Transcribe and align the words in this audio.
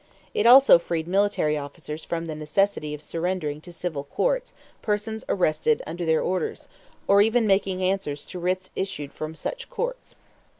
It 0.33 0.47
also 0.47 0.79
freed 0.79 1.07
military 1.07 1.55
officers 1.59 2.03
from 2.03 2.25
the 2.25 2.33
necessity 2.33 2.95
of 2.95 3.03
surrendering 3.03 3.61
to 3.61 3.71
civil 3.71 4.05
courts 4.05 4.55
persons 4.81 5.23
arrested 5.29 5.83
under 5.85 6.07
their 6.07 6.23
orders, 6.23 6.67
or 7.07 7.21
even 7.21 7.45
making 7.45 7.83
answers 7.83 8.25
to 8.25 8.39
writs 8.39 8.71
issued 8.75 9.13
from 9.13 9.35
such 9.35 9.69
courts. 9.69 10.15